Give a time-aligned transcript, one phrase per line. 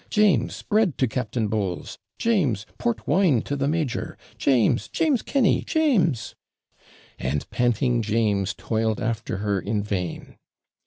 [0.09, 0.63] James!
[0.63, 1.99] bread to Captain Bowles!
[2.17, 2.65] James!
[2.79, 4.17] port wine to the major!
[4.35, 4.87] James!
[4.89, 5.61] James Kenny!
[5.61, 6.33] James!'
[7.19, 10.37] 'And panting James toiled after her in vain.'